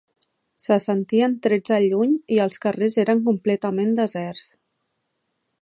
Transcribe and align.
Se 0.63 0.77
sentien 0.85 1.35
trets 1.47 1.75
al 1.77 1.85
lluny 1.91 2.17
i 2.37 2.41
els 2.47 2.63
carrers 2.65 2.97
eren 3.05 3.23
completament 3.31 3.97
deserts 4.01 4.53